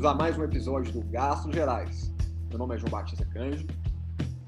[0.00, 2.10] bem-vindos a mais um episódio do Gastos Gerais.
[2.48, 3.74] Meu nome é João Batista Cândido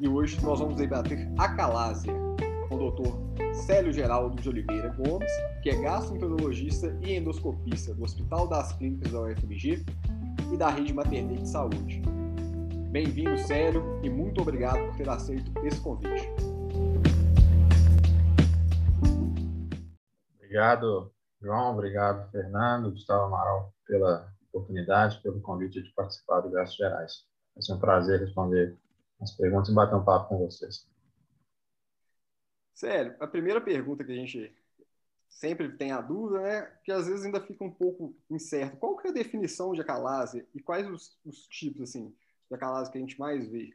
[0.00, 2.14] e hoje nós vamos debater acalásia
[2.68, 3.52] com o Dr.
[3.52, 5.30] Célio Geraldo de Oliveira Gomes,
[5.62, 9.84] que é gastroenterologista e endoscopista do Hospital das Clínicas da UFMG
[10.50, 12.02] e da Rede Maternidade de Saúde.
[12.90, 16.30] Bem-vindo, Célio, e muito obrigado por ter aceito esse convite.
[20.36, 21.12] Obrigado,
[21.42, 21.72] João.
[21.72, 27.26] Obrigado, Fernando, Gustavo Amaral, pela oportunidade, pelo convite de participar do Gastos Gerais.
[27.54, 28.76] Vai ser um prazer responder
[29.20, 30.86] as perguntas e bater um papo com vocês.
[32.74, 34.54] Sério, a primeira pergunta que a gente
[35.28, 38.76] sempre tem a dúvida, né, que às vezes ainda fica um pouco incerto.
[38.76, 42.14] Qual que é a definição de acalásia e quais os, os tipos assim
[42.48, 43.74] de acalásia que a gente mais vê?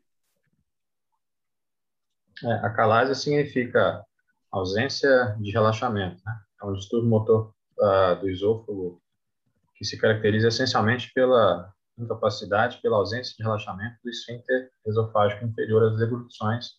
[2.44, 4.06] É, acalásia significa
[4.52, 6.40] ausência de relaxamento, né?
[6.62, 9.02] É um distúrbio motor uh, do esôfago
[9.78, 15.98] que se caracteriza essencialmente pela incapacidade, pela ausência de relaxamento do esfíncter esofágico inferior às
[15.98, 16.72] deglutições,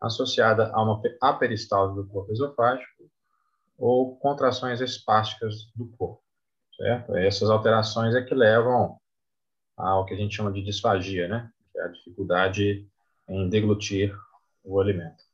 [0.00, 3.10] associada a uma aperistalse do corpo esofágico
[3.78, 6.22] ou contrações espásticas do corpo,
[6.76, 7.16] certo?
[7.16, 8.98] Essas alterações é que levam
[9.76, 11.50] ao que a gente chama de disfagia, né?
[11.72, 12.88] Que é a dificuldade
[13.28, 14.16] em deglutir
[14.64, 15.24] o alimento.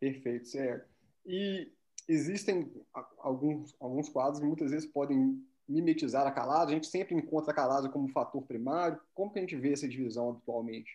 [0.00, 0.88] Perfeito, certo.
[1.24, 1.72] E
[2.08, 2.72] existem
[3.18, 6.70] alguns, alguns quadros que muitas vezes podem mimetizar a calada.
[6.70, 9.00] A gente sempre encontra a calada como fator primário.
[9.14, 10.90] Como que a gente vê essa divisão atualmente?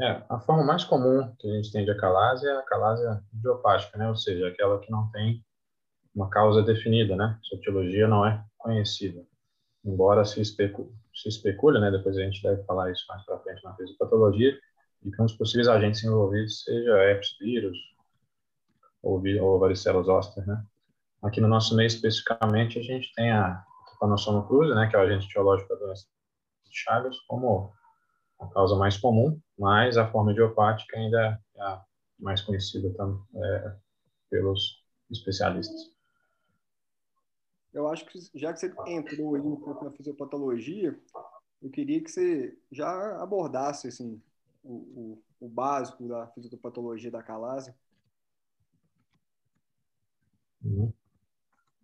[0.00, 3.98] É, a forma mais comum que a gente tem de acalásia é a acalásia idiopática,
[3.98, 4.08] né?
[4.08, 5.44] Ou seja, aquela que não tem
[6.14, 7.38] uma causa definida, né?
[7.52, 9.26] A etiologia não é conhecida.
[9.84, 11.90] Embora se especule, se especule, né?
[11.90, 14.56] Depois a gente deve falar isso mais para frente na fisiopatologia,
[15.02, 17.78] que um dos possíveis agentes envolvidos seja herpes vírus
[19.02, 20.64] ou, ou varicela zoster, né?
[21.22, 25.02] Aqui no nosso meio, especificamente, a gente tem a trypanosoma cruzi, né, que é o
[25.02, 26.06] agente etiológico da doença
[26.64, 27.72] de Chagas, como
[28.40, 31.84] a causa mais comum, mas a forma idiopática ainda é a
[32.18, 33.76] mais conhecida também, é,
[34.30, 35.92] pelos especialistas.
[37.72, 39.42] Eu acho que, já que você entrou aí
[39.82, 40.98] na fisiopatologia,
[41.60, 44.22] eu queria que você já abordasse assim,
[44.62, 44.74] o,
[45.40, 47.74] o, o básico da fisiopatologia da calásia?
[50.62, 50.92] Uhum.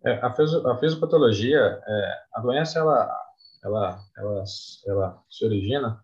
[0.03, 3.21] É, a, a fisiopatologia, é, a doença, ela,
[3.63, 4.43] ela, ela,
[4.85, 6.03] ela se origina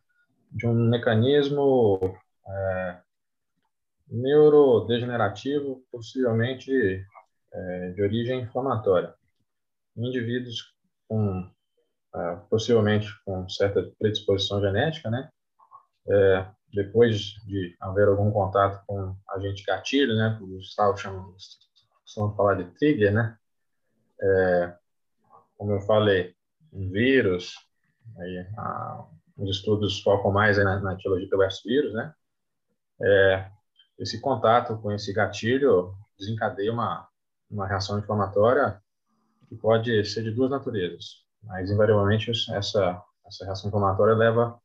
[0.51, 1.99] de um mecanismo
[2.47, 3.01] é,
[4.07, 7.05] neurodegenerativo, possivelmente
[7.53, 9.13] é, de origem inflamatória.
[9.95, 10.73] Indivíduos
[11.07, 11.49] com,
[12.15, 15.29] é, possivelmente com certa predisposição genética, né,
[16.09, 22.55] é, depois de haver algum contato com agente gatilho, né, o Gustavo chama, de falar
[22.55, 23.37] de trigger, né,
[24.21, 24.73] é,
[25.57, 26.35] como eu falei,
[26.71, 27.55] um vírus,
[28.17, 29.05] aí, a,
[29.37, 32.13] os estudos focam mais na, na etiologia pelo vírus, né,
[33.01, 33.51] é,
[33.99, 37.07] esse contato com esse gatilho desencadeia uma,
[37.49, 38.81] uma reação inflamatória
[39.49, 44.59] que pode ser de duas naturezas, mas invariavelmente essa, essa reação inflamatória leva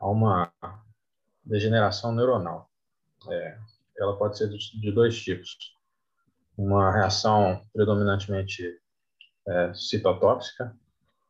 [0.00, 0.52] a uma
[1.46, 2.68] degeneração neuronal.
[3.28, 3.58] É,
[3.98, 5.56] ela pode ser de dois tipos.
[6.58, 8.78] Uma reação predominantemente
[9.48, 10.76] é, citotóxica,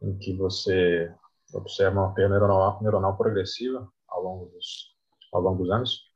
[0.00, 1.12] em que você
[1.53, 4.94] observa uma perda neuronal, neuronal progressiva ao longo, dos,
[5.32, 6.06] ao longo dos anos.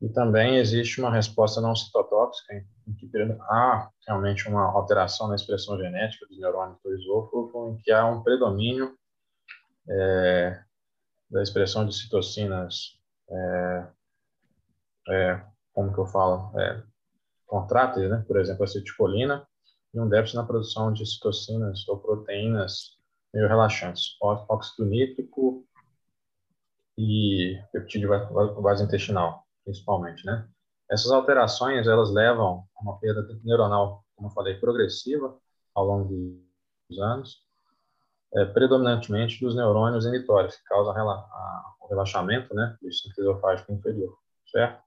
[0.00, 3.10] E também existe uma resposta não citotóxica, em, em que
[3.42, 8.22] há realmente uma alteração na expressão genética dos neurônios do esôfago, em que há um
[8.22, 8.96] predomínio
[9.88, 10.62] é,
[11.30, 12.98] da expressão de citocinas,
[13.30, 13.86] é,
[15.08, 16.82] é, como que eu falo, é,
[17.46, 18.24] contráteis, né?
[18.26, 19.46] por exemplo, acetilcolina,
[19.92, 22.98] e um déficit na produção de citocinas ou proteínas
[23.32, 25.66] meio relaxantes, óxido nítrico
[26.96, 28.10] e peptídeo
[28.60, 30.48] vasointestinal, principalmente, né?
[30.90, 35.38] Essas alterações, elas levam a uma perda neuronal, como eu falei, progressiva
[35.74, 36.08] ao longo
[36.88, 37.44] dos anos,
[38.34, 44.16] é, predominantemente dos neurônios initórios, que causam a, o relaxamento né, do esfíncter esofágico inferior,
[44.50, 44.82] certo?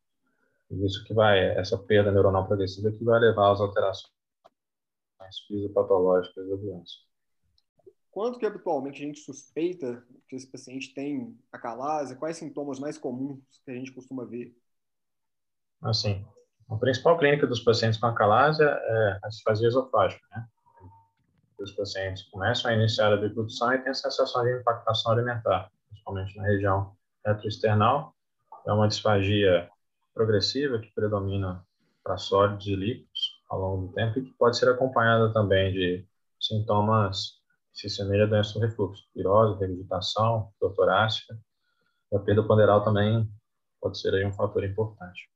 [0.71, 4.11] E isso que vai, essa perda neuronal progressiva que vai levar às alterações
[5.47, 6.93] fisiopatológicas da doença.
[8.11, 12.15] Quando que habitualmente a gente suspeita que esse paciente tem acalásia?
[12.15, 14.55] Quais sintomas mais comuns que a gente costuma ver?
[15.81, 16.23] Assim,
[16.69, 20.47] a principal clínica dos pacientes com acalásia é a disfasia esofágica, né?
[21.63, 26.35] Os pacientes começam a iniciar a deglutição e têm a sensação de impactação alimentar, principalmente
[26.37, 26.95] na região
[27.25, 28.13] retroesternal.
[28.65, 29.69] É uma disfagia
[30.13, 31.65] progressiva que predomina
[32.03, 36.05] para sólidos e líquidos ao longo do tempo e que pode ser acompanhada também de
[36.39, 37.41] sintomas
[37.73, 41.37] que se semelham a doença do refluxo, virose, regurgitação, torácica.
[42.11, 43.27] E a perda ponderal também
[43.81, 45.32] pode ser aí um fator importante.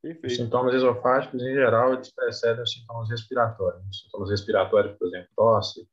[0.00, 0.26] Perfeito.
[0.26, 3.84] Os sintomas esofágicos, em geral, eles precedem os sintomas respiratórios.
[3.88, 5.88] Os sintomas respiratórios, por exemplo, tosse,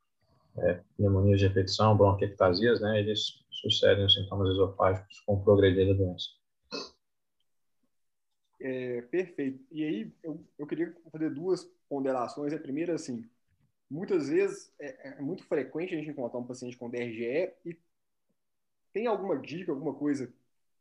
[0.58, 5.94] é, pneumonias de repetição, bronquiectasias, né, eles sucedem os sintomas esofágicos com o progredir da
[5.94, 6.28] doença.
[8.60, 9.64] É, perfeito.
[9.70, 12.52] E aí, eu, eu queria fazer duas ponderações.
[12.52, 13.28] A primeira, assim,
[13.90, 17.76] muitas vezes é, é, muito frequente a gente encontrar um paciente com DRGE e
[18.92, 20.32] tem alguma dica, alguma coisa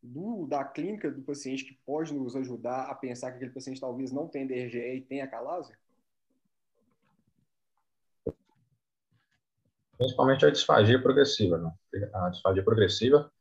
[0.06, 4.12] do, da clínica do paciente que pode nos ajudar a pensar que aquele paciente talvez
[4.12, 5.78] não tenha DRGE e tenha calásia?
[9.98, 11.72] Principalmente a disfagia progressiva, né?
[12.13, 13.31] A disfagia progressiva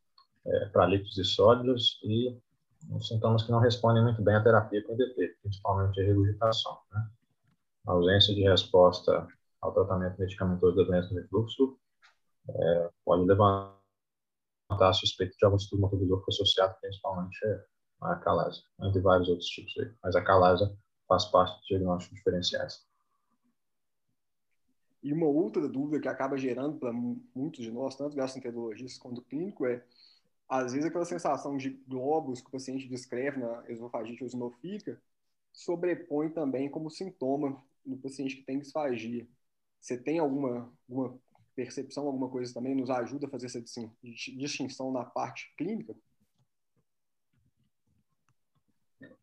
[0.47, 2.39] é, para líquidos e sólidos e
[3.01, 7.09] sintomas que não respondem muito bem à terapia com IDT, principalmente a regurgitação, né?
[7.87, 9.27] A ausência de resposta
[9.61, 11.79] ao tratamento medicamentoso da doença do refluxo
[12.49, 13.84] é, pode levantar
[14.83, 17.39] a suspeita de algum estudo motorizador associado principalmente
[18.01, 19.91] à calase, entre vários outros tipos aí.
[20.03, 20.65] Mas a calase
[21.09, 22.87] faz parte dos diagnósticos diferenciais.
[25.03, 29.67] E uma outra dúvida que acaba gerando para muitos de nós, tanto gastroenterologistas quanto clínico,
[29.67, 29.85] é
[30.49, 35.01] às vezes aquela sensação de globos que o paciente descreve na esofagite eosinofílica
[35.53, 39.27] sobrepõe também como sintoma no paciente que tem disfagia.
[39.81, 41.19] Você tem alguma, alguma
[41.55, 43.63] percepção, alguma coisa também nos ajuda a fazer essa
[44.03, 45.95] distinção na parte clínica?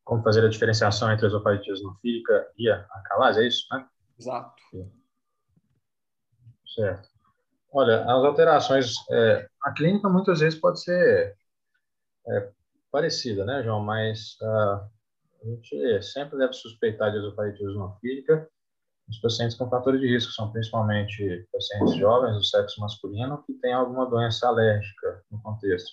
[0.04, 3.88] Como fazer a diferenciação entre a esofagite eosinofílica e a calase, é isso, né?
[4.20, 4.62] Exato.
[6.76, 7.10] Certo.
[7.72, 11.38] Olha, as alterações, é, a clínica muitas vezes pode ser
[12.28, 12.52] é,
[12.92, 13.82] parecida, né, João?
[13.82, 14.90] Mas uh,
[15.42, 18.50] a gente sempre deve suspeitar de esofagite eosinofílica
[19.12, 23.74] os pacientes com fatores de risco são principalmente pacientes jovens do sexo masculino que têm
[23.74, 25.92] alguma doença alérgica no contexto.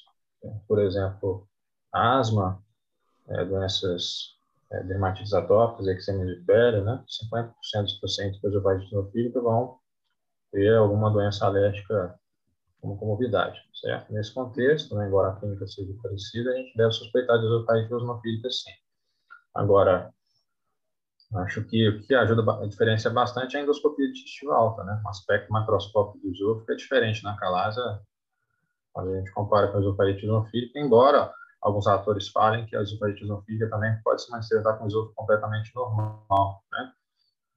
[0.68, 1.48] Por exemplo,
[1.92, 2.62] asma,
[3.28, 4.36] é, doenças
[4.70, 7.04] é, dermatites atópicas, eczema de pele, né?
[7.32, 9.78] 50% dos pacientes com esofagite eosinofílica vão
[10.52, 12.16] ter alguma doença alérgica
[12.80, 14.12] como comorbidade, certo?
[14.12, 18.48] Nesse contexto, né, embora a clínica seja parecida, a gente deve suspeitar de esofagite eosinofílica
[18.48, 18.70] sim.
[19.52, 20.14] Agora,
[21.34, 25.00] acho que o que ajuda a diferença bastante é a endoscopia digestiva alta, né?
[25.04, 28.00] O aspecto macroscópico do esôfago é diferente na calasa
[28.92, 33.20] quando a gente compara com a esofagite eosinofílica, embora alguns atores falem que a esofagite
[33.20, 36.92] eosinofílica também pode se manifestar com o esôfago completamente normal, né?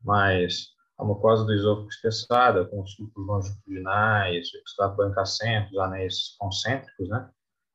[0.04, 7.08] Mas a mucosa do esôfago espessada, com os sucos longitudinais, extrato bancacento, os anéis concêntricos,
[7.10, 7.30] né?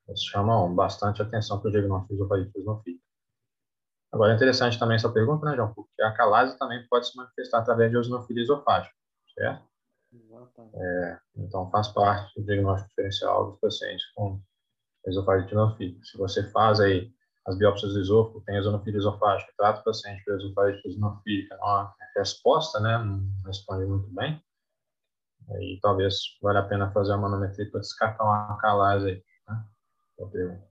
[0.07, 3.06] Eles chamam bastante atenção para o diagnóstico de esofagite eosinofílica.
[4.13, 5.73] Agora, é interessante também essa pergunta, né, João?
[5.75, 8.95] Porque a calase também pode se manifestar através de eosinofilia esofágica,
[9.35, 9.65] certo?
[10.75, 14.41] É, então, faz parte do diagnóstico diferencial dos pacientes com
[15.07, 16.05] esofagite eosinofílica.
[16.05, 17.13] Se você faz aí
[17.47, 21.95] as biópsias do esôfago, tem eosinofilia esofágica, trata o paciente com esofagite eosinofílica, não há
[22.17, 24.43] resposta, né, não responde muito bem,
[25.51, 29.65] aí talvez valha a pena fazer uma manometria para descartar uma calase aí, né?
[30.33, 30.67] pergunta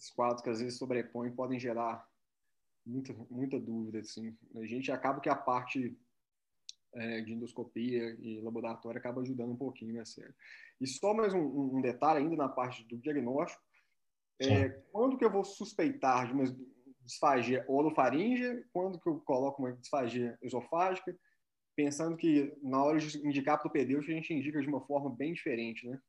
[0.00, 2.08] esses quadros que às vezes sobrepõem podem gerar
[2.84, 4.00] muita, muita dúvida.
[4.00, 4.36] Assim.
[4.56, 5.96] A gente acaba que a parte
[6.94, 10.34] é, de endoscopia e laboratório acaba ajudando um pouquinho, né, Sérgio?
[10.80, 13.62] E só mais um, um, detalhe ainda na parte do diagnóstico.
[14.40, 16.44] É, quando que eu vou suspeitar de uma
[17.02, 18.64] disfagia orofaríngea?
[18.72, 21.14] Quando que eu coloco uma disfagia esofágica?
[21.76, 25.14] Pensando que na hora de indicar para o pedêutico, a gente indica de uma forma
[25.14, 26.00] bem diferente, né?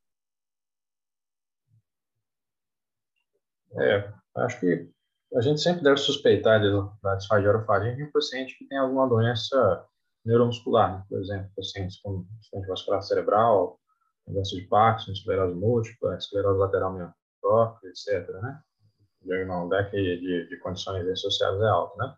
[3.78, 4.90] É, acho que
[5.34, 6.60] a gente sempre deve suspeitar
[7.02, 9.86] da disfagia orofaringe em um paciente que tem alguma doença
[10.24, 11.04] neuromuscular, né?
[11.08, 13.80] por exemplo, pacientes com acidente vascular cerebral,
[14.26, 18.60] doença de Parkinson, esclerose múltipla, esclerose lateral miotrófica, etc., né?
[19.24, 22.14] O deck de, de condições associadas é alto, né?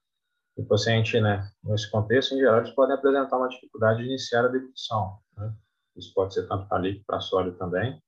[0.57, 4.45] E o paciente, né, nesse contexto, em geral, eles podem apresentar uma dificuldade de iniciar
[4.45, 5.53] a deglutição, né?
[5.97, 8.03] Isso pode ser tanto para líquido para sólido também,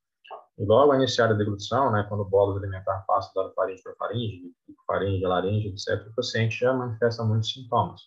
[0.58, 3.94] e logo a iniciar a deglutição, né, quando o bolo alimentar passa da faringe para
[3.96, 4.54] faringe,
[4.86, 8.00] faringe, laringe, etc., o paciente já manifesta muitos sintomas.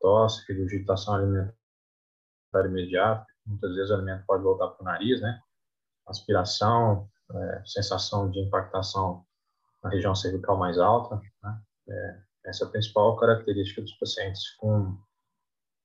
[0.00, 1.54] Tosse, regurgitação alimentar
[2.66, 5.40] imediata, muitas vezes o alimento pode voltar para o nariz, né?
[6.06, 9.24] Aspiração, é, sensação de impactação
[9.82, 11.60] na região cervical mais alta, né?
[11.88, 14.98] É, essa é a principal característica dos pacientes com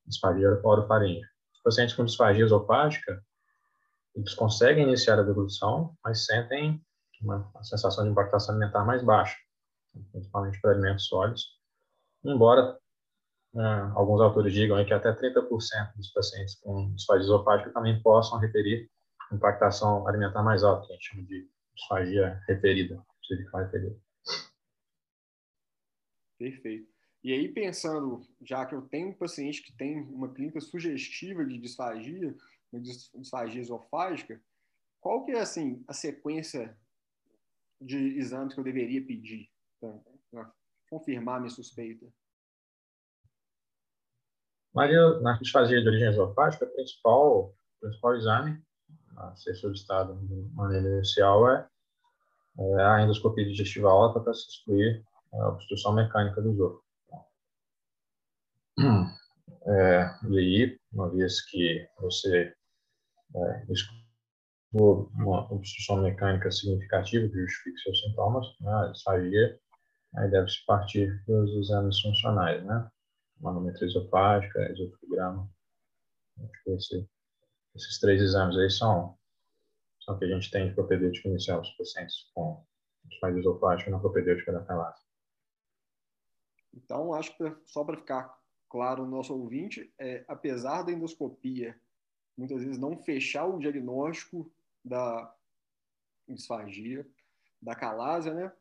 [0.06, 1.26] disfagia orofaringe.
[1.54, 3.24] Os pacientes com disfagia esofágica,
[4.20, 6.82] eles conseguem iniciar a deglutição, mas sentem
[7.22, 9.38] uma, uma sensação de impactação alimentar mais baixa,
[10.12, 11.58] principalmente para alimentos sólidos.
[12.24, 12.78] embora
[13.54, 18.90] né, alguns autores digam que até 30% dos pacientes com disfagia esofágica também possam referir
[19.32, 23.04] impactação alimentar mais alta, que a gente chama de disfagia referida,
[23.54, 23.98] referida.
[26.38, 26.90] Perfeito.
[27.24, 31.58] E aí, pensando, já que eu tenho um paciente que tem uma clínica sugestiva de
[31.60, 32.36] disfagia,
[32.78, 34.42] disfagia esofágica,
[35.00, 36.78] qual que é, assim, a sequência
[37.82, 39.50] de exames que eu deveria pedir
[39.80, 40.54] para
[40.90, 42.06] confirmar minha suspeita?
[44.74, 48.64] Maria, na disfagia de origem esofágica, o principal, principal exame
[49.18, 51.68] a ser solicitado de maneira inicial é,
[52.60, 56.84] é a endoscopia digestiva alta para se excluir a obstrução mecânica do esôfago.
[59.66, 62.56] É, e aí, uma vez que você
[63.36, 63.66] é,
[64.74, 69.60] uma obstrução mecânica significativa que justifique seus sintomas, né, a disfagia,
[70.16, 72.90] aí deve-se partir para os exames funcionais, né?
[73.40, 75.50] Manometria esofágica, esofograma.
[76.40, 77.10] Acho que esse,
[77.76, 79.18] esses três exames aí são,
[80.02, 82.64] são que a gente tem de propedêutico inicial dos pacientes com
[83.06, 85.02] disfagia esofágica na propedêutica da calase.
[86.74, 88.38] Então, acho que só para ficar
[88.70, 91.80] claro no nosso ouvinte, é, apesar da endoscopia
[92.40, 94.50] muitas vezes não fechar o diagnóstico
[94.84, 95.36] da
[96.28, 97.06] disfagia,
[97.62, 98.52] da calásia, né?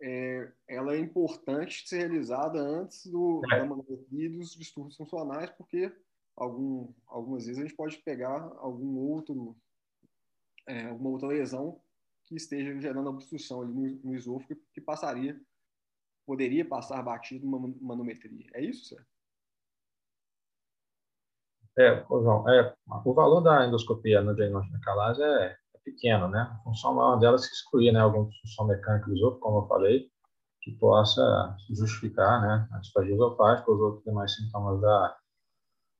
[0.00, 3.58] É, ela é importante ser realizada antes do, é.
[3.58, 5.92] da manometria dos distúrbios funcionais, porque
[6.36, 9.56] algum, algumas vezes a gente pode pegar algum outro,
[10.66, 11.80] é, alguma outra lesão
[12.24, 15.40] que esteja gerando obstrução ali no, no esôfago que passaria,
[16.26, 18.50] poderia passar batido uma manometria.
[18.54, 19.06] É isso, certo?
[21.78, 22.74] É, João, é,
[23.04, 26.40] o valor da endoscopia no diagnóstico da calase é, é, pequeno, né?
[26.40, 29.66] A função maior dela é se excluir, né, alguma função mecânica do esôfago, como eu
[29.68, 30.10] falei,
[30.60, 35.16] que possa justificar, né, a disfagia esofágica os outros demais sintomas da,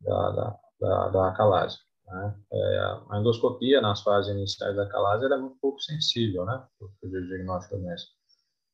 [0.03, 1.79] da, da, da, da calase.
[2.07, 2.35] Né?
[2.53, 2.79] É,
[3.11, 7.77] a endoscopia nas fases iniciais da calase é muito pouco sensível, né, para o diagnóstico
[7.77, 8.09] da.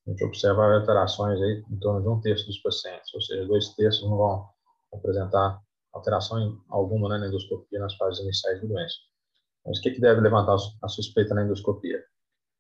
[0.07, 3.69] A gente observa alterações aí em torno de um terço dos pacientes, ou seja, dois
[3.75, 4.49] terços não vão
[4.93, 5.61] apresentar
[5.93, 8.97] alteração alguma né, na endoscopia nas fases iniciais da doença.
[9.67, 12.05] Mas o que, que deve levantar a suspeita na endoscopia?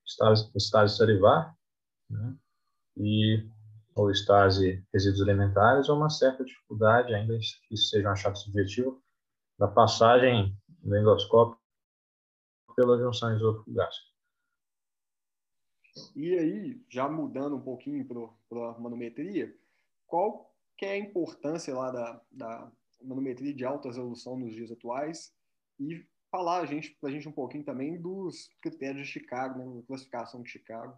[0.06, 1.54] Estase, estase salivar
[2.10, 2.34] né,
[2.96, 3.48] e
[3.94, 9.02] ou estase resíduos alimentares ou uma certa dificuldade, ainda que isso seja um achado subjetivo,
[9.58, 11.58] da passagem do endoscópio
[12.76, 14.08] pela junção esôfago-gástrica.
[16.14, 19.52] E aí, já mudando um pouquinho para a manometria,
[20.06, 25.32] qual que é a importância lá da, da manometria de alta resolução nos dias atuais
[25.78, 29.82] e falar a gente, para a gente um pouquinho também dos critérios de Chicago, né,
[29.86, 30.96] classificação de Chicago.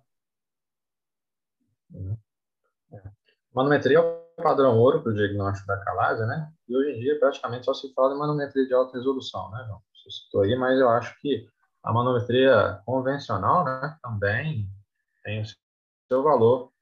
[2.93, 3.11] É.
[3.55, 6.53] Manometria é o padrão ouro para o diagnóstico da calásia, né?
[6.69, 9.83] E hoje em dia praticamente só se fala de manometria de alta resolução, né, João?
[9.95, 11.49] Você citou aí, mas eu acho que
[11.83, 14.69] a manometria convencional, né, também
[15.25, 15.47] tem o
[16.09, 16.73] seu valor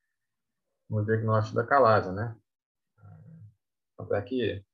[0.88, 2.36] no diagnóstico da calásia, né?
[3.96, 4.64] Tanto é que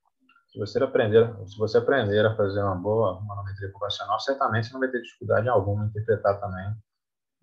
[0.55, 4.81] se você aprender, se você aprender a fazer uma boa manometria convencional, certamente você não
[4.81, 6.73] vai ter dificuldade alguma em interpretar também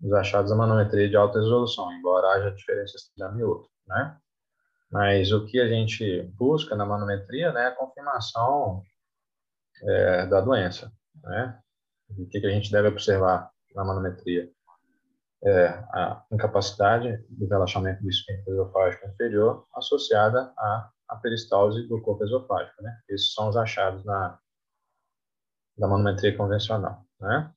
[0.02, 4.16] os achados da manometria de alta resolução, embora haja diferenças de um e outro, né?
[4.90, 8.82] Mas o que a gente busca na manometria, né, é a confirmação
[9.82, 10.90] é, da doença,
[11.22, 11.60] né?
[12.08, 14.50] O que, que a gente deve observar na manometria?
[15.44, 22.24] É a incapacidade do relaxamento do esfíncter esofágico inferior associada a a peristalse do corpo
[22.24, 23.00] esofágico, né?
[23.08, 24.38] Esses são os achados na
[25.76, 27.52] da manometria convencional, né?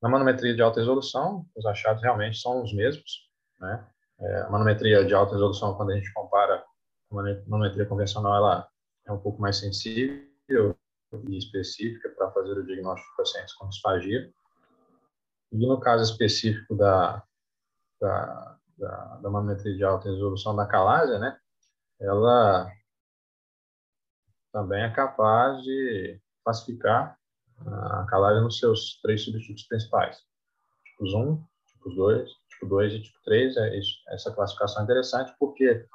[0.00, 3.28] Na manometria de alta resolução, os achados realmente são os mesmos,
[3.60, 3.88] né?
[4.20, 6.64] É, a manometria de alta resolução, quando a gente compara
[7.08, 8.68] com a manometria convencional, ela
[9.06, 10.76] é um pouco mais sensível
[11.28, 14.32] e específica para fazer o diagnóstico de pacientes com disfagia.
[15.52, 17.22] E no caso específico da,
[18.00, 21.38] da, da, da manometria de alta resolução da calásia, né?
[22.02, 22.70] Ela
[24.52, 27.16] também é capaz de classificar
[27.66, 30.18] a calagem nos seus três subtipos principais.
[30.84, 33.56] Tipos 1, tipo 2, tipo 2 e tipo 3.
[33.56, 35.86] É essa classificação é interessante porque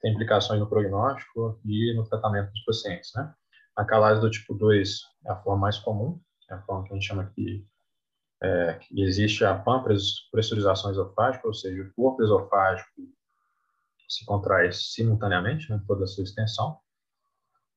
[0.00, 3.12] tem implicações no prognóstico e no tratamento dos pacientes.
[3.14, 3.32] Né?
[3.76, 6.94] A calagem do tipo 2 é a forma mais comum, é a forma que a
[6.94, 7.66] gente chama aqui
[8.42, 9.54] é, que existe a
[10.32, 12.90] pressurização esofágica, ou seja, o corpo esofágico
[14.12, 16.78] se contrai simultaneamente, né, toda a sua extensão.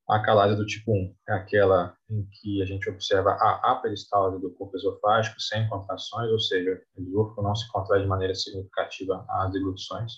[0.08, 4.52] A calase do tipo 1 é aquela em que a gente observa a aperistalse do
[4.52, 9.52] corpo esofágico sem contrações, ou seja, o esôfago não se contrai de maneira significativa às
[9.52, 10.14] deglutições.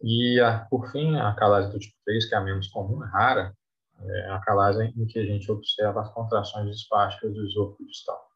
[0.00, 3.08] E, a, por fim, a calase do tipo 3, que é a menos comum, é
[3.08, 3.56] rara,
[4.00, 8.30] é a calase em que a gente observa as contrações espásticas do esôfago distal.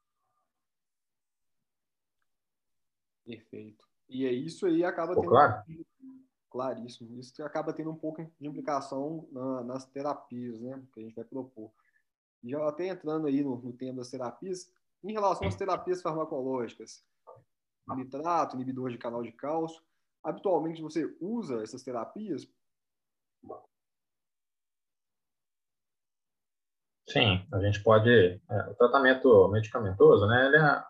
[3.25, 3.85] Perfeito.
[4.09, 5.31] E é isso aí acaba Pô, tendo...
[5.31, 5.63] Claro?
[6.59, 7.21] Claríssimo.
[7.21, 10.83] Isso acaba tendo um pouco de implicação na, nas terapias, né?
[10.93, 11.71] Que a gente vai propor.
[12.43, 14.69] E já até entrando aí no, no tema das terapias,
[15.05, 17.07] em relação às terapias farmacológicas,
[17.95, 19.81] nitrato, inibidor de canal de cálcio,
[20.21, 22.53] habitualmente você usa essas terapias?
[27.09, 28.11] Sim, a gente pode.
[28.11, 30.47] É, o tratamento medicamentoso, né?
[30.47, 30.85] Ele é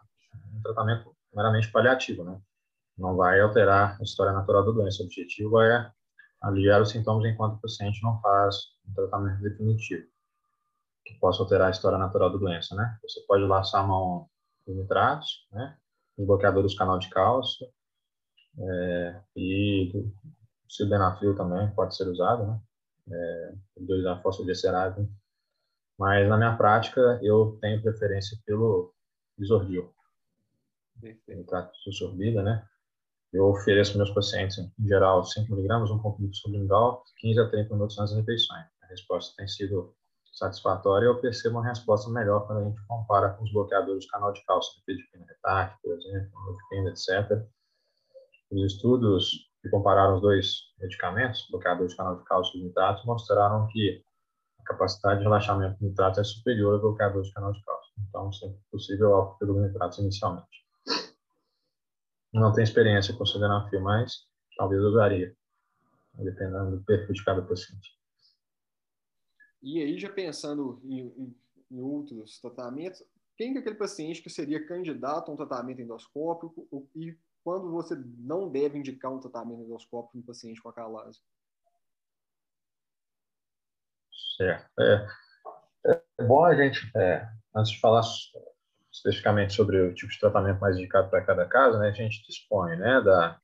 [0.56, 2.40] um tratamento meramente paliativo, né?
[2.98, 5.02] Não vai alterar a história natural da doença.
[5.02, 5.92] O objetivo é
[6.42, 8.56] aliviar os sintomas enquanto o paciente não faz
[8.88, 10.06] um tratamento definitivo
[11.08, 12.98] que possa alterar a história natural da doença, né?
[13.02, 14.28] Você pode laçar a mão
[14.66, 15.76] nos nitratos, né?
[16.18, 17.66] Os bloqueadores do canal de cálcio
[18.58, 20.12] é, e o
[20.68, 22.60] sildenafil também pode ser usado, né?
[23.10, 25.08] É, dois da fosfodiesterase.
[25.98, 28.92] Mas na minha prática eu tenho preferência pelo
[29.38, 29.92] isordil.
[31.26, 32.66] Nitrato de sorbida, né?
[33.32, 37.96] Eu ofereço meus pacientes, em geral, 5 mg, um comprimido sublingual, 15 a 30 minutos
[37.96, 38.64] nas refeições.
[38.82, 39.94] A resposta tem sido
[40.38, 44.32] satisfatória eu percebo uma resposta melhor quando a gente compara com os bloqueadores do canal
[44.32, 47.46] de cálcio, nifedipina retarque, por exemplo, nifedipina, etc.
[48.50, 49.30] Os estudos
[49.60, 54.02] que compararam os dois medicamentos, bloqueadores de canal de cálcio e nitrato, mostraram que
[54.60, 57.92] a capacidade de relaxamento do nitrato é superior ao bloqueador de canal de cálcio.
[58.08, 60.67] Então, se possível, opto pelo nitrato inicialmente.
[62.32, 65.34] Não tenho experiência com sildenafil, mas talvez usaria,
[66.14, 67.96] dependendo do perfil de cada paciente.
[69.62, 71.36] E aí, já pensando em, em,
[71.70, 73.02] em outros tratamentos,
[73.36, 78.50] quem é aquele paciente que seria candidato a um tratamento endoscópico e quando você não
[78.50, 81.20] deve indicar um tratamento endoscópico em um paciente com acalase?
[84.36, 84.68] Certo.
[84.80, 85.06] É,
[86.18, 88.02] é bom a gente, é, antes de falar
[88.98, 92.76] especificamente sobre o tipo de tratamento mais indicado para cada caso, né, a gente dispõe
[92.76, 93.38] né, da,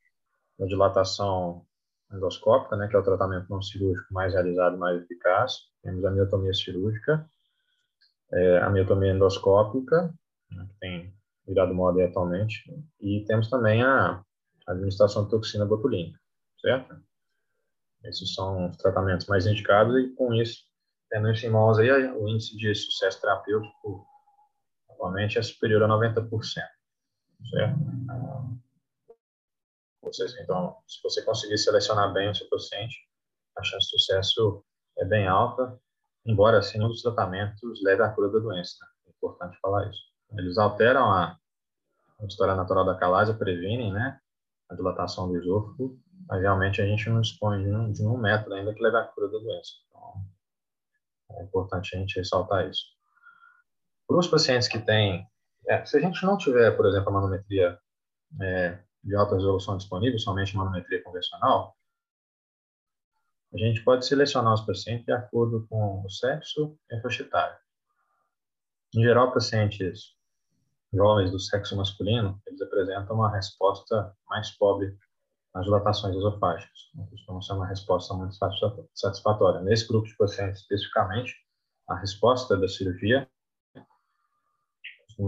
[0.58, 1.64] da dilatação
[2.12, 5.54] endoscópica, né, que é o tratamento não cirúrgico mais realizado, mais eficaz.
[5.82, 7.28] Temos a miotomia cirúrgica,
[8.32, 10.12] é, a miotomia endoscópica,
[10.50, 11.14] né, que tem
[11.46, 12.62] virado moda atualmente,
[13.00, 14.22] e temos também a
[14.66, 16.18] administração de toxina botulínica,
[16.60, 16.96] certo?
[18.02, 20.62] Esses são os tratamentos mais indicados e, com isso,
[21.10, 24.06] tendo isso em mãos aí, o índice de sucesso terapêutico
[25.04, 26.28] atualmente é superior a 90%,
[27.50, 27.78] certo?
[30.40, 32.96] Então, se você conseguir selecionar bem o seu paciente,
[33.56, 34.64] a chance de sucesso
[34.98, 35.78] é bem alta,
[36.24, 38.76] embora assim um dos tratamentos leve à cura da doença.
[38.80, 38.86] Né?
[39.06, 40.00] É importante falar isso.
[40.38, 41.36] Eles alteram a,
[42.20, 44.18] a história natural da calásia, previnem né,
[44.70, 48.54] a dilatação do esôfago, mas realmente a gente não dispõe de um, de um método
[48.54, 49.72] ainda que leve à cura da doença.
[49.88, 50.24] Então,
[51.38, 52.93] é importante a gente ressaltar isso.
[54.06, 55.26] Para os pacientes que têm,
[55.68, 57.78] é, se a gente não tiver, por exemplo, a manometria
[58.40, 61.76] é, de alta resolução disponível, somente manometria convencional,
[63.52, 67.58] a gente pode selecionar os pacientes de acordo com o sexo e a etária.
[68.94, 70.14] Em geral, pacientes
[70.92, 74.96] jovens do sexo masculino, eles apresentam uma resposta mais pobre
[75.54, 76.90] nas dilatações esofágicas.
[76.94, 78.34] Não costuma ser uma resposta muito
[78.92, 79.60] satisfatória.
[79.60, 81.34] Nesse grupo de pacientes, especificamente,
[81.88, 83.28] a resposta da cirurgia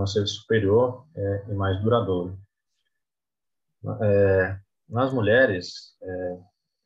[0.06, 2.38] ser superior é, e mais duradouro.
[4.02, 6.40] É, nas mulheres, é,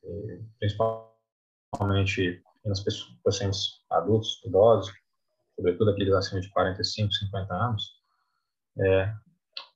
[0.04, 4.92] é principalmente nas pessoas, pacientes adultos, idosos,
[5.56, 8.00] sobretudo aqueles acima de 45, 50 anos,
[8.78, 9.14] é,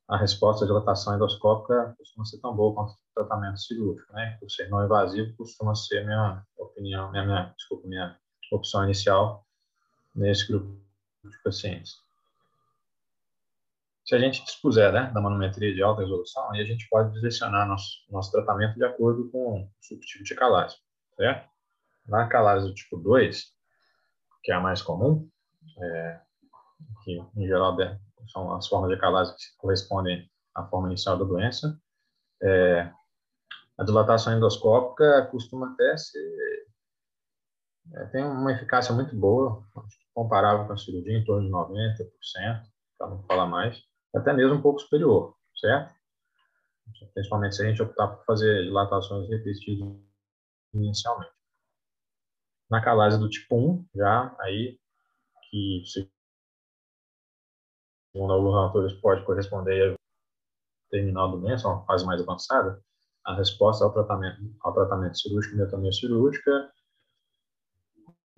[0.07, 4.37] a resposta de dilatação endoscópica costuma ser tão boa quanto o tratamento cirúrgico, né?
[4.39, 8.15] Por ser não invasivo, costuma ser minha opinião, minha, minha, desculpa, minha
[8.51, 9.45] opção inicial
[10.15, 10.79] nesse grupo
[11.23, 12.04] de pacientes.
[14.05, 17.65] Se a gente dispuser né, da manometria de alta resolução, aí a gente pode direcionar
[17.65, 20.75] nosso, nosso tratamento de acordo com o subtipo de calase,
[21.15, 21.49] certo?
[22.05, 23.45] Na calase do tipo 2,
[24.43, 25.27] que é a mais comum,
[25.81, 26.21] é,
[27.03, 27.75] que em geral
[28.27, 31.75] são as formas de calase que correspondem à forma inicial da doença,
[32.43, 32.91] é,
[33.75, 36.67] a dilatação endoscópica costuma até ser,
[37.95, 39.63] é, tem uma eficácia muito boa,
[40.13, 42.61] comparável com a cirurgia, em torno de 90%,
[42.99, 43.83] para não falar mais
[44.15, 45.93] até mesmo um pouco superior, certo?
[47.13, 49.97] Principalmente se a gente optar por fazer dilatações repetitivas
[50.73, 51.31] inicialmente.
[52.69, 54.79] Na calase do tipo 1, já aí,
[55.49, 55.83] que
[58.13, 59.95] segundo alguns autores pode corresponder ao
[60.89, 62.81] terminal do doença, uma fase mais avançada,
[63.25, 66.71] a resposta ao tratamento, ao tratamento cirúrgico, miotomia cirúrgica,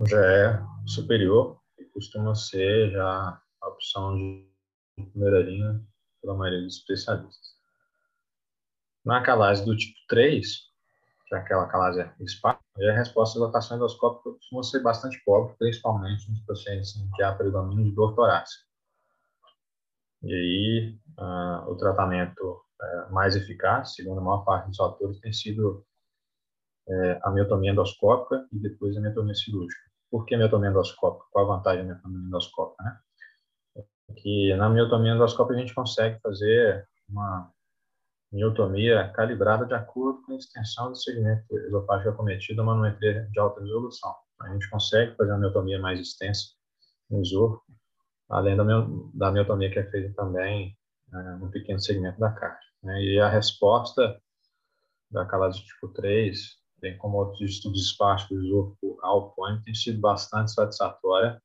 [0.08, 4.57] já é superior e costuma ser já a opção de
[5.06, 5.82] primeira linha
[6.22, 7.56] pela maioria dos especialistas.
[9.06, 10.68] Na calase do tipo 3,
[11.28, 16.30] que é aquela calase SPA, a resposta à dilatação endoscópica costuma ser bastante pobre, principalmente
[16.30, 18.66] nos pacientes em que há predomínio de dor torácica.
[20.24, 25.32] E aí, uh, o tratamento uh, mais eficaz, segundo a maior parte dos autores, tem
[25.32, 25.86] sido
[26.88, 29.82] uh, a miotomia endoscópica e depois a miotomia cirúrgica.
[30.10, 31.26] Por que miotomia endoscópica?
[31.32, 32.84] Qual a vantagem da miotomia endoscópica?
[32.84, 33.00] Né?
[34.16, 37.52] Que na miotomia endoscópica a gente consegue fazer uma
[38.32, 43.62] miotomia calibrada de acordo com a extensão do segmento esofágico acometido, uma manometria de alta
[43.62, 44.14] resolução.
[44.42, 46.50] A gente consegue fazer uma miotomia mais extensa
[47.10, 47.64] no esôfago,
[48.30, 50.78] além da, miotomia que é feita também
[51.14, 52.60] é, no pequeno segmento da carne.
[52.84, 53.02] Né?
[53.02, 54.20] E a resposta
[55.10, 56.38] da calase tipo 3,
[56.80, 61.42] bem como outros estudos espásticos do esôfago ao point, tem sido bastante satisfatória,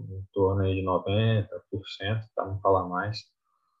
[0.00, 3.24] em torno de 90%, para não falar mais,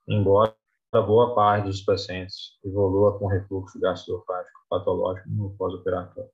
[0.08, 0.56] embora
[0.92, 6.30] boa parte dos pacientes evolua com refluxo gastroesofágico patológico no pós-operatório.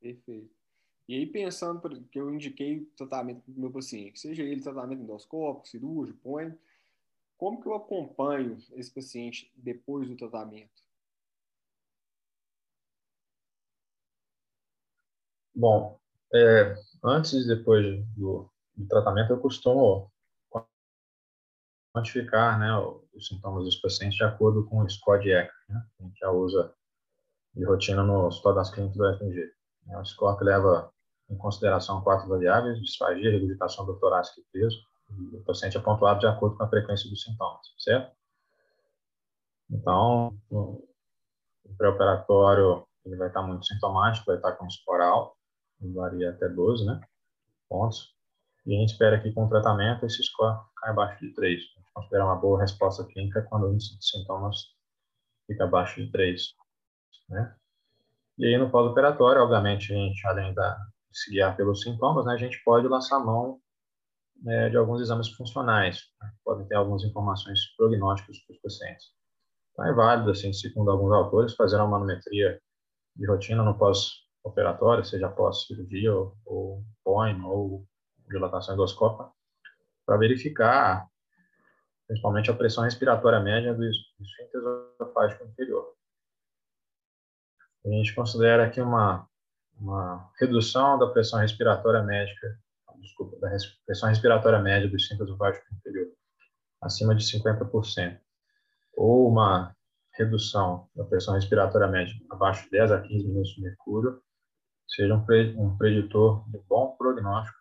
[0.00, 0.50] Perfeito.
[1.08, 6.18] E aí, pensando que eu indiquei tratamento do meu paciente, seja ele tratamento endoscópico, cirúrgico,
[6.22, 6.56] põe,
[7.36, 10.84] como que eu acompanho esse paciente depois do tratamento?
[15.54, 15.98] Bom,
[16.32, 17.84] é, antes e depois
[18.16, 20.10] do, do tratamento, eu costumo
[21.92, 22.72] quantificar né,
[23.14, 26.30] os sintomas dos pacientes de acordo com o score ECA, né, que a gente já
[26.30, 26.74] usa
[27.54, 29.52] de rotina no Hospital das Clínicas do FMG.
[29.88, 30.92] É um score que leva
[31.28, 34.78] em consideração quatro variáveis, disfagia, regurgitação do torácico e peso.
[35.10, 38.14] E o paciente é pontuado de acordo com a frequência dos sintomas, certo?
[39.68, 40.86] Então, no
[41.76, 45.36] pré-operatório, ele vai estar muito sintomático, vai estar com score alto,
[45.80, 47.00] varia até 12 né,
[47.68, 48.14] pontos.
[48.66, 51.54] E a gente espera que com o tratamento esse score caia abaixo de 3.
[51.54, 54.56] A gente considera uma boa resposta clínica quando o índice de sintomas
[55.46, 56.54] fica abaixo de 3.
[57.28, 57.54] Né?
[58.38, 60.74] E aí no pós-operatório, obviamente, a gente, além da,
[61.10, 63.60] de se guiar pelos sintomas, né, a gente pode lançar mão
[64.42, 69.06] né, de alguns exames funcionais, né, podem ter algumas informações prognósticas para os pacientes.
[69.72, 72.60] Então é válido, assim, segundo alguns autores, fazer uma manometria
[73.16, 73.76] de rotina no
[74.42, 77.86] pós-operatório, seja pós-cirurgia ou, ou POIM ou
[78.28, 79.30] dilatação endoscópica,
[80.06, 81.08] para verificar
[82.06, 84.60] principalmente a pressão respiratória média do esfíncter
[85.00, 85.94] esofágico inferior.
[87.86, 89.28] A gente considera que uma,
[89.78, 92.58] uma redução da pressão respiratória médica,
[93.00, 96.08] desculpa, da res, pressão respiratória média do esfíncter esofágico inferior
[96.82, 98.18] acima de 50%,
[98.96, 99.74] ou uma
[100.14, 104.20] redução da pressão respiratória média abaixo de 10 a 15 minutos de mercúrio,
[104.94, 107.60] seja um, preditor de bom prognóstico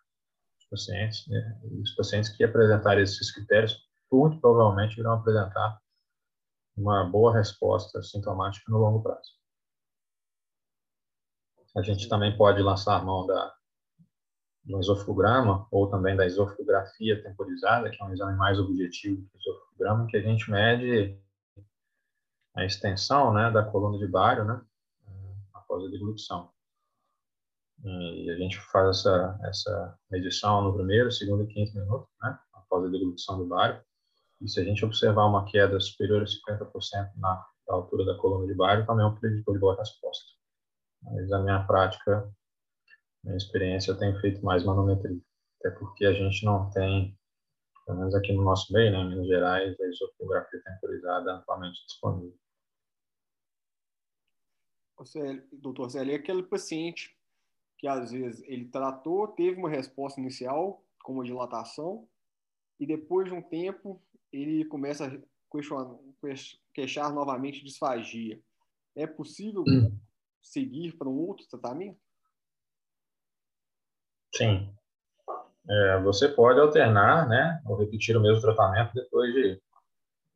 [0.70, 1.60] pacientes, né?
[1.82, 3.78] os pacientes que apresentarem esses critérios,
[4.12, 5.80] muito provavelmente irão apresentar
[6.78, 9.32] uma boa resposta sintomática no longo prazo.
[11.76, 13.54] A gente também pode lançar mão da,
[14.64, 19.40] do esofograma ou também da esofografia temporizada, que é um exame mais objetivo que o
[19.40, 21.20] esofograma, que a gente mede
[22.56, 24.62] a extensão né, da coluna de bário né,
[25.54, 26.52] após a deglutição.
[27.84, 32.86] E a gente faz essa, essa medição no primeiro, segundo e quinto minuto, né, após
[32.86, 33.82] a deglutição do bário.
[34.42, 38.54] E se a gente observar uma queda superior a 50% na altura da coluna de
[38.54, 40.26] bário, também é um preditor de boa resposta.
[41.04, 42.30] Mas a minha prática,
[43.24, 45.20] minha experiência, eu tenho feito mais manometria.
[45.60, 47.18] Até porque a gente não tem,
[47.86, 52.38] pelo menos aqui no nosso meio, né, em Minas Gerais, a isotopografia temporizada amplamente disponível.
[55.54, 57.18] Doutor Zé, aquele paciente
[57.80, 62.08] que às vezes ele tratou, teve uma resposta inicial, como dilatação,
[62.78, 65.12] e depois de um tempo ele começa a
[66.74, 68.40] queixar novamente disfagia.
[68.96, 69.98] É possível hum.
[70.42, 71.98] seguir para um outro tratamento?
[74.36, 74.72] Sim.
[75.70, 79.62] É, você pode alternar, né, ou repetir o mesmo tratamento depois de,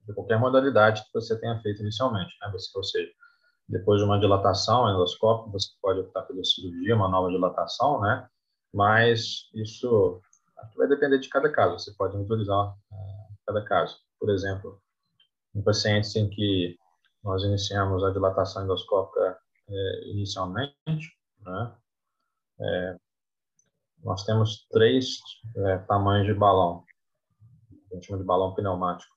[0.08, 3.12] de qualquer modalidade que você tenha feito inicialmente, né, você, ou seja,
[3.68, 8.28] depois de uma dilatação endoscópica, você pode optar pela cirurgia, uma nova dilatação, né?
[8.74, 10.22] Mas isso
[10.76, 11.80] vai depender de cada caso.
[11.80, 13.98] Você pode individualizar uh, cada caso.
[14.20, 14.82] Por exemplo,
[15.56, 16.78] em pacientes em que
[17.24, 19.38] nós iniciamos a dilatação endoscópica
[19.70, 21.76] é, inicialmente, né?
[22.60, 22.98] É,
[24.04, 25.20] nós temos três
[25.56, 26.84] é, tamanhos de balão,
[27.92, 29.14] a gente chama de balão pneumático.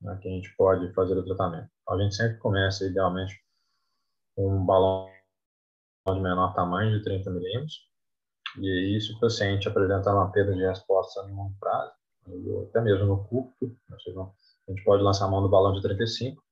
[0.00, 1.68] né, que a gente pode fazer o tratamento.
[1.88, 3.43] A gente sempre começa, idealmente,
[4.36, 5.08] um balão
[6.06, 7.88] de menor tamanho, de 30 milímetros,
[8.58, 11.92] e aí, se o paciente apresentar uma perda de resposta no longo prazo,
[12.68, 13.96] até mesmo no curto, a
[14.70, 16.42] gente pode lançar a mão do balão de 35.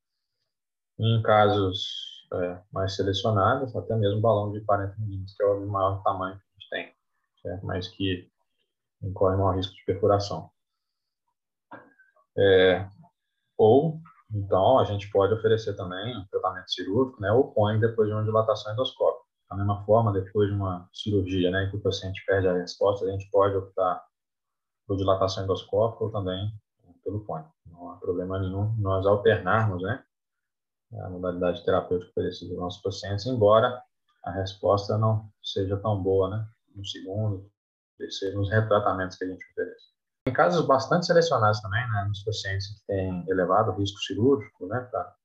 [0.99, 6.03] Em casos é, mais selecionados, até mesmo balão de 40 milímetros, que é o maior
[6.03, 6.95] tamanho que a gente tem,
[7.40, 7.66] certo?
[7.66, 8.29] mas que
[9.03, 10.51] incorre maior risco de perfuração.
[12.37, 12.88] É,
[13.57, 14.01] ou,
[14.35, 18.25] então, a gente pode oferecer também um tratamento cirúrgico, né, ou põe depois de uma
[18.25, 19.27] dilatação endoscópica.
[19.51, 23.11] Da mesma forma, depois de uma cirurgia, né, que o paciente perde a resposta, a
[23.11, 24.03] gente pode optar
[24.87, 26.51] por dilatação endoscópica ou também
[27.05, 27.45] pelo põe.
[27.66, 30.03] Não há problema nenhum nós alternarmos, né,
[31.01, 33.83] a modalidade terapêutica oferecida aos nossos pacientes, embora
[34.25, 37.51] a resposta não seja tão boa, né, no segundo,
[37.99, 39.91] terceiro, nos retratamentos que a gente oferece.
[40.26, 45.16] Em casos bastante selecionados também, né, nos pacientes que têm elevado risco cirúrgico, né, pra,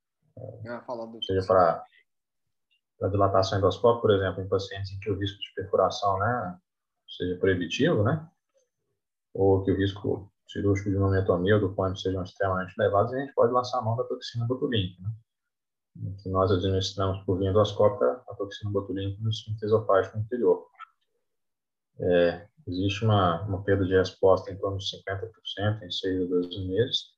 [0.85, 1.85] falando seja para
[3.03, 6.59] a dilatação endoscópica, por exemplo, em pacientes em que o risco de perfuração, né,
[7.07, 8.27] seja proibitivo, né,
[9.35, 13.33] ou que o risco cirúrgico de monometomia ou do ponto sejam extremamente elevados, a gente
[13.33, 18.33] pode lançar a mão da toxina botulínica, né, que nós administramos por via endoscópica a
[18.33, 20.67] toxina botulínica no esfíncter esofágico inferior.
[21.99, 26.67] É, existe uma, uma perda de resposta em torno de 50% em 6 a 12
[26.67, 27.17] meses,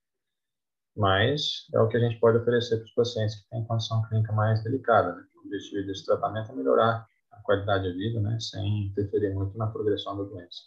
[0.96, 4.34] mas é o que a gente pode oferecer para os pacientes que têm condição clínica
[4.34, 5.16] mais delicada.
[5.16, 5.24] Né?
[5.36, 9.68] O objetivo desse tratamento é melhorar a qualidade de vida, né, sem interferir muito na
[9.68, 10.64] progressão da doença.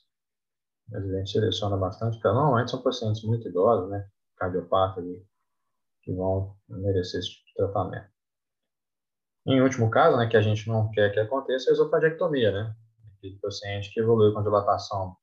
[0.95, 5.05] A gente seleciona bastante, porque normalmente são pacientes muito idosos, né, cardiopatas,
[6.03, 8.11] que vão merecer esse tipo de tratamento.
[9.47, 12.77] Em último caso, né, que a gente não quer que aconteça, é a esofagectomia, né?
[13.23, 15.17] Aquele paciente que evoluiu com dilatação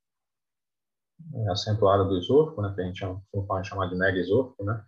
[1.35, 3.05] é, acentuada do esôfago, né, que a gente
[3.45, 4.85] pode chamar de mega esôfago, né?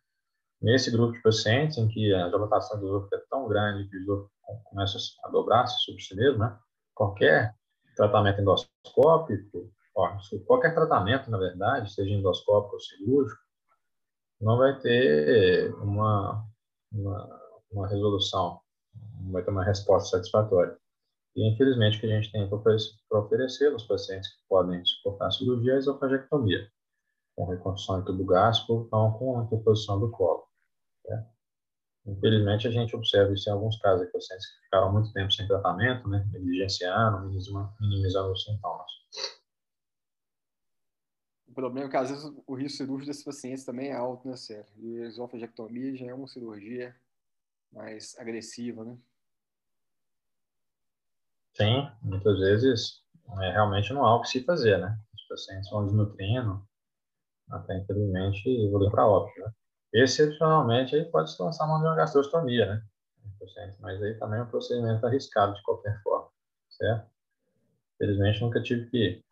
[0.61, 3.99] Nesse grupo de pacientes em que a dilatação do esôfago é tão grande que o
[3.99, 4.31] esôfago
[4.63, 6.57] começa a dobrar-se sobre si mesmo, né?
[6.95, 7.53] Qualquer
[7.97, 13.41] tratamento endoscópico, ó, qualquer tratamento, na verdade, seja endoscópico ou cirúrgico,
[14.39, 16.45] não vai ter uma,
[16.93, 18.61] uma, uma resolução,
[19.19, 20.79] não vai ter uma resposta satisfatória.
[21.35, 25.31] E, infelizmente, o que a gente tem para oferecer aos pacientes que podem suportar a
[25.31, 26.69] cirurgia é a esofagectomia,
[27.35, 30.45] com reconstrução gástrico ou então com a reposição do colo.
[31.07, 31.27] Né?
[32.05, 35.47] Infelizmente, a gente observa isso em alguns casos, de pacientes que ficaram muito tempo sem
[35.47, 37.29] tratamento, né, negligenciando,
[37.79, 38.91] minimizando os sintomas.
[41.47, 44.35] O problema é que, às vezes, o risco cirúrgico desses pacientes também é alto, né,
[44.35, 44.73] Sérgio?
[44.79, 46.95] E a esofagectomia já é uma cirurgia
[47.71, 48.97] mais agressiva, né?
[51.55, 53.01] Sim, muitas vezes
[53.41, 54.97] é, realmente não há o que se fazer, né?
[55.15, 56.61] Os pacientes vão desnutrindo,
[57.51, 59.51] até infelizmente evoluir para óbito, né?
[59.93, 62.83] Excepcionalmente, aí pode se lançar uma gastrostomia, né?
[63.79, 66.29] Mas aí também é um procedimento arriscado de qualquer forma,
[66.69, 67.09] certo?
[67.97, 69.23] Felizmente nunca tive que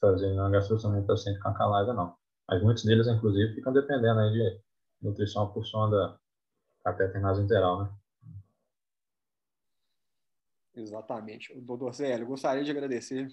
[0.00, 2.16] fazer uma gastrostomia paciente com calada, não.
[2.48, 4.60] Mas muitos deles, inclusive, ficam dependendo aí de
[5.02, 6.18] nutrição por sonda
[6.84, 7.90] catéter nasointeral, né?
[10.78, 11.52] Exatamente.
[11.52, 13.28] O doutor Célio, gostaria de agradecer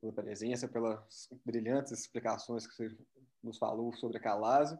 [0.00, 2.96] pela presença, pelas brilhantes explicações que você
[3.42, 4.78] nos falou sobre a calase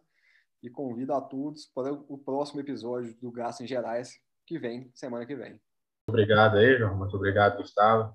[0.63, 4.13] e convido a todos para o próximo episódio do Gasto em Gerais,
[4.47, 5.61] que vem, semana que vem.
[6.09, 6.97] Obrigado aí, João.
[6.97, 8.15] Muito obrigado, Gustavo,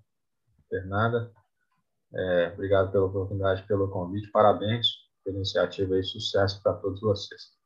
[0.70, 1.32] Fernanda.
[2.14, 4.32] É, obrigado pela oportunidade, pelo convite.
[4.32, 4.88] Parabéns
[5.24, 7.60] pela iniciativa e sucesso para todos vocês.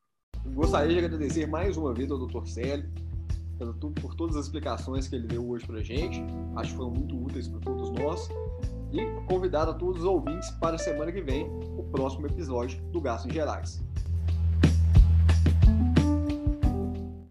[0.54, 2.44] Gostaria de agradecer mais uma vez ao Dr.
[2.46, 3.03] Célio
[4.00, 6.22] por todas as explicações que ele deu hoje para gente.
[6.56, 8.28] Acho que foram muito úteis para todos nós.
[8.92, 13.00] E convidar a todos os ouvintes para a semana que vem, o próximo episódio do
[13.00, 13.82] Gasto em Gerais.